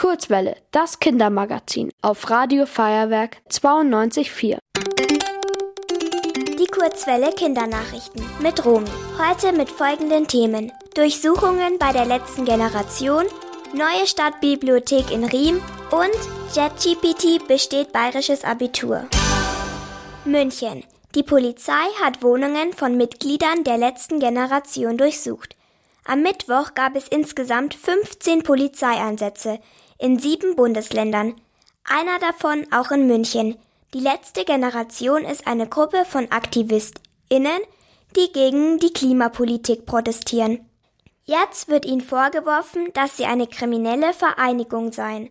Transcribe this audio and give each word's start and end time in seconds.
Kurzwelle, 0.00 0.56
das 0.70 0.98
Kindermagazin 0.98 1.90
auf 2.00 2.30
Radio 2.30 2.64
Feuerwerk 2.64 3.36
92.4. 3.50 4.56
Die 6.58 6.66
Kurzwelle 6.68 7.30
Kindernachrichten 7.32 8.24
mit 8.40 8.64
Romy. 8.64 8.88
Heute 9.18 9.52
mit 9.52 9.68
folgenden 9.68 10.26
Themen. 10.26 10.72
Durchsuchungen 10.94 11.78
bei 11.78 11.92
der 11.92 12.06
letzten 12.06 12.46
Generation, 12.46 13.26
neue 13.74 14.06
Stadtbibliothek 14.06 15.10
in 15.10 15.24
Riem 15.24 15.60
und 15.90 16.56
JetGPT 16.56 17.46
besteht 17.46 17.92
bayerisches 17.92 18.42
Abitur. 18.42 19.04
München. 20.24 20.82
Die 21.14 21.24
Polizei 21.24 21.84
hat 22.02 22.22
Wohnungen 22.22 22.72
von 22.72 22.96
Mitgliedern 22.96 23.64
der 23.64 23.76
letzten 23.76 24.18
Generation 24.18 24.96
durchsucht. 24.96 25.56
Am 26.06 26.22
Mittwoch 26.22 26.72
gab 26.74 26.96
es 26.96 27.06
insgesamt 27.06 27.74
15 27.74 28.42
Polizeieinsätze 28.42 29.60
in 30.00 30.18
sieben 30.18 30.56
Bundesländern, 30.56 31.34
einer 31.84 32.18
davon 32.18 32.66
auch 32.72 32.90
in 32.90 33.06
München. 33.06 33.56
Die 33.94 34.00
letzte 34.00 34.44
Generation 34.44 35.24
ist 35.24 35.46
eine 35.46 35.68
Gruppe 35.68 36.04
von 36.04 36.30
AktivistInnen, 36.30 37.60
die 38.16 38.32
gegen 38.32 38.78
die 38.78 38.92
Klimapolitik 38.92 39.86
protestieren. 39.86 40.66
Jetzt 41.24 41.68
wird 41.68 41.84
ihnen 41.84 42.00
vorgeworfen, 42.00 42.92
dass 42.94 43.16
sie 43.16 43.24
eine 43.24 43.46
kriminelle 43.46 44.12
Vereinigung 44.12 44.92
seien. 44.92 45.30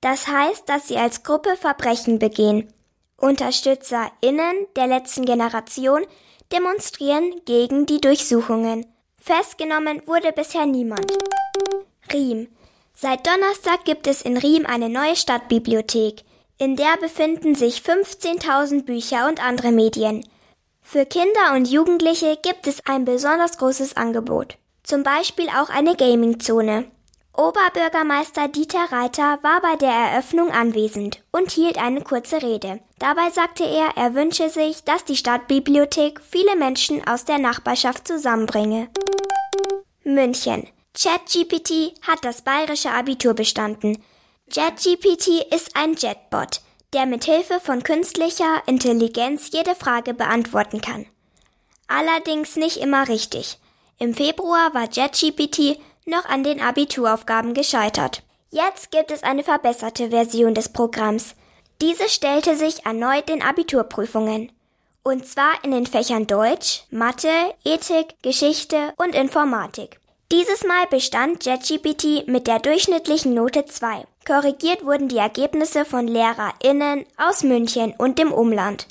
Das 0.00 0.28
heißt, 0.28 0.68
dass 0.68 0.88
sie 0.88 0.96
als 0.96 1.22
Gruppe 1.22 1.56
Verbrechen 1.56 2.18
begehen. 2.18 2.72
UnterstützerInnen 3.18 4.66
der 4.76 4.86
letzten 4.86 5.24
Generation 5.24 6.02
demonstrieren 6.52 7.40
gegen 7.46 7.86
die 7.86 8.00
Durchsuchungen. 8.00 8.86
Festgenommen 9.18 10.02
wurde 10.06 10.32
bisher 10.32 10.66
niemand. 10.66 11.12
Riem. 12.12 12.48
Seit 12.96 13.26
Donnerstag 13.26 13.84
gibt 13.84 14.06
es 14.06 14.22
in 14.22 14.36
Riem 14.36 14.66
eine 14.66 14.88
neue 14.88 15.16
Stadtbibliothek. 15.16 16.22
In 16.58 16.76
der 16.76 16.96
befinden 17.00 17.54
sich 17.56 17.78
15.000 17.78 18.84
Bücher 18.84 19.28
und 19.28 19.44
andere 19.44 19.72
Medien. 19.72 20.24
Für 20.80 21.04
Kinder 21.04 21.54
und 21.54 21.68
Jugendliche 21.68 22.38
gibt 22.40 22.66
es 22.68 22.86
ein 22.86 23.04
besonders 23.04 23.58
großes 23.58 23.96
Angebot. 23.96 24.56
Zum 24.84 25.02
Beispiel 25.02 25.48
auch 25.48 25.70
eine 25.70 25.96
Gaming-Zone. 25.96 26.84
Oberbürgermeister 27.36 28.46
Dieter 28.46 28.92
Reiter 28.92 29.40
war 29.42 29.60
bei 29.60 29.74
der 29.74 29.90
Eröffnung 29.90 30.52
anwesend 30.52 31.20
und 31.32 31.50
hielt 31.50 31.78
eine 31.78 32.00
kurze 32.00 32.40
Rede. 32.40 32.78
Dabei 33.00 33.30
sagte 33.30 33.64
er, 33.64 33.96
er 33.96 34.14
wünsche 34.14 34.50
sich, 34.50 34.84
dass 34.84 35.04
die 35.04 35.16
Stadtbibliothek 35.16 36.20
viele 36.20 36.54
Menschen 36.54 37.04
aus 37.08 37.24
der 37.24 37.38
Nachbarschaft 37.38 38.06
zusammenbringe. 38.06 38.88
München. 40.04 40.68
ChatGPT 40.96 41.92
hat 42.02 42.24
das 42.24 42.42
bayerische 42.42 42.92
Abitur 42.92 43.34
bestanden. 43.34 44.00
ChatGPT 44.52 45.44
ist 45.52 45.74
ein 45.74 45.94
Jetbot, 45.94 46.60
der 46.92 47.06
mit 47.06 47.24
Hilfe 47.24 47.58
von 47.58 47.82
künstlicher 47.82 48.62
Intelligenz 48.66 49.50
jede 49.52 49.74
Frage 49.74 50.14
beantworten 50.14 50.80
kann. 50.80 51.06
Allerdings 51.88 52.54
nicht 52.54 52.76
immer 52.76 53.08
richtig. 53.08 53.58
Im 53.98 54.14
Februar 54.14 54.72
war 54.72 54.86
ChatGPT 54.86 55.80
noch 56.06 56.26
an 56.26 56.44
den 56.44 56.60
Abituraufgaben 56.60 57.54
gescheitert. 57.54 58.22
Jetzt 58.50 58.92
gibt 58.92 59.10
es 59.10 59.24
eine 59.24 59.42
verbesserte 59.42 60.10
Version 60.10 60.54
des 60.54 60.68
Programms. 60.68 61.34
Diese 61.80 62.08
stellte 62.08 62.56
sich 62.56 62.86
erneut 62.86 63.28
den 63.28 63.42
Abiturprüfungen. 63.42 64.52
Und 65.02 65.26
zwar 65.26 65.52
in 65.64 65.72
den 65.72 65.86
Fächern 65.86 66.28
Deutsch, 66.28 66.84
Mathe, 66.90 67.54
Ethik, 67.64 68.14
Geschichte 68.22 68.94
und 68.96 69.16
Informatik. 69.16 69.98
Dieses 70.36 70.64
Mal 70.64 70.88
bestand 70.88 71.46
JetGPT 71.46 72.26
mit 72.26 72.48
der 72.48 72.58
durchschnittlichen 72.58 73.34
Note 73.34 73.66
2. 73.66 74.04
Korrigiert 74.26 74.84
wurden 74.84 75.06
die 75.06 75.18
Ergebnisse 75.18 75.84
von 75.84 76.08
LehrerInnen 76.08 77.04
aus 77.16 77.44
München 77.44 77.94
und 77.98 78.18
dem 78.18 78.32
Umland. 78.32 78.88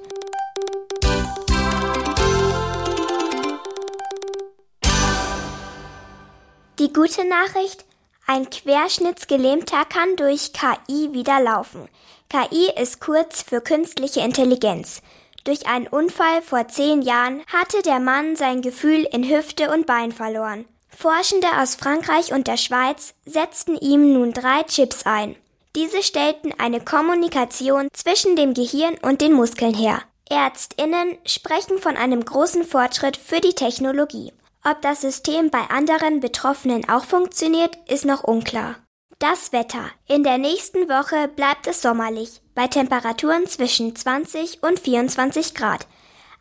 Die 6.79 6.93
gute 6.93 7.27
Nachricht? 7.27 7.83
Ein 8.25 8.49
Querschnittsgelähmter 8.49 9.83
kann 9.83 10.15
durch 10.15 10.53
KI 10.53 11.11
wieder 11.11 11.41
laufen. 11.41 11.89
KI 12.29 12.71
ist 12.81 13.01
kurz 13.01 13.41
für 13.41 13.59
künstliche 13.59 14.21
Intelligenz. 14.21 15.01
Durch 15.43 15.67
einen 15.67 15.87
Unfall 15.87 16.41
vor 16.41 16.69
zehn 16.69 17.01
Jahren 17.01 17.43
hatte 17.47 17.81
der 17.81 17.99
Mann 17.99 18.37
sein 18.37 18.61
Gefühl 18.61 19.05
in 19.11 19.29
Hüfte 19.29 19.73
und 19.73 19.85
Bein 19.85 20.13
verloren. 20.13 20.63
Forschende 20.95 21.47
aus 21.59 21.75
Frankreich 21.75 22.33
und 22.33 22.47
der 22.47 22.57
Schweiz 22.57 23.13
setzten 23.25 23.75
ihm 23.77 24.13
nun 24.13 24.33
drei 24.33 24.63
Chips 24.63 25.05
ein. 25.05 25.35
Diese 25.75 26.03
stellten 26.03 26.53
eine 26.59 26.81
Kommunikation 26.81 27.87
zwischen 27.93 28.35
dem 28.35 28.53
Gehirn 28.53 28.95
und 29.01 29.21
den 29.21 29.33
Muskeln 29.33 29.73
her. 29.73 30.01
Ärztinnen 30.29 31.17
sprechen 31.25 31.79
von 31.79 31.97
einem 31.97 32.23
großen 32.23 32.63
Fortschritt 32.63 33.17
für 33.17 33.41
die 33.41 33.53
Technologie. 33.53 34.31
Ob 34.63 34.81
das 34.81 35.01
System 35.01 35.49
bei 35.49 35.61
anderen 35.69 36.19
Betroffenen 36.19 36.87
auch 36.87 37.03
funktioniert, 37.03 37.77
ist 37.89 38.05
noch 38.05 38.23
unklar. 38.23 38.75
Das 39.19 39.51
Wetter. 39.51 39.89
In 40.07 40.23
der 40.23 40.37
nächsten 40.37 40.89
Woche 40.89 41.27
bleibt 41.27 41.67
es 41.67 41.81
sommerlich, 41.81 42.41
bei 42.55 42.67
Temperaturen 42.67 43.47
zwischen 43.47 43.95
20 43.95 44.63
und 44.63 44.79
24 44.79 45.53
Grad. 45.53 45.87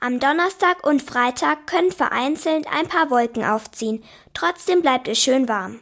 Am 0.04 0.18
Donnerstag 0.18 0.84
und 0.84 1.00
Freitag 1.00 1.68
können 1.68 1.92
vereinzelt 1.92 2.66
ein 2.68 2.88
paar 2.88 3.08
Wolken 3.10 3.44
aufziehen. 3.44 4.02
Trotzdem 4.34 4.82
bleibt 4.82 5.06
es 5.06 5.22
schön 5.22 5.48
warm. 5.48 5.78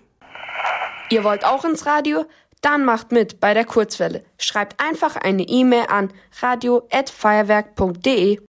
Ihr 1.09 1.25
wollt 1.25 1.47
auch 1.47 1.65
ins 1.65 1.87
Radio? 1.87 2.27
Dann 2.61 2.85
macht 2.85 3.13
mit 3.13 3.41
bei 3.41 3.55
der 3.55 3.65
Kurzwelle. 3.65 4.23
Schreibt 4.37 4.79
einfach 4.79 5.17
eine 5.17 5.45
E-Mail 5.45 5.87
an 5.89 6.13
radio@feuerwerk.de. 6.43 8.41